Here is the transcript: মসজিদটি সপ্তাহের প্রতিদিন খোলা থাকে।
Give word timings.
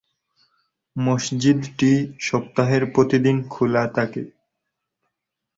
মসজিদটি 0.95 1.91
সপ্তাহের 2.19 2.83
প্রতিদিন 2.93 3.37
খোলা 3.49 3.83
থাকে। 3.87 4.23